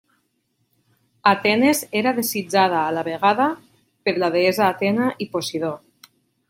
[1.31, 3.49] Atenes era desitjada a la vegada
[4.09, 5.77] per la deessa Atena i Posidó.